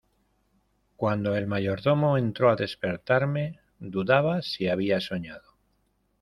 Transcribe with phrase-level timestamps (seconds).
[0.95, 5.59] cuando el mayordomo entró a despertarme, dudaba si había soñado: